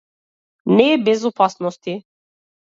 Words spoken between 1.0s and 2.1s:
без опасности.